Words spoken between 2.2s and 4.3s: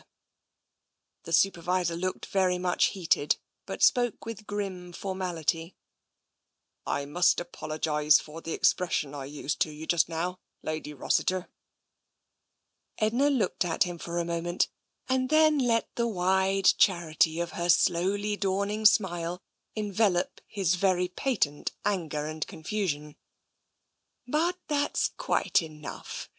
very much heated, but spoke